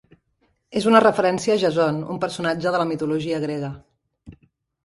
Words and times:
És 0.79 0.87
una 0.91 1.01
referència 1.03 1.57
a 1.57 1.61
Jason, 1.65 1.99
un 2.15 2.21
personatge 2.25 2.75
de 2.77 2.81
la 2.85 2.89
mitologia 2.93 3.43
grega. 3.45 3.71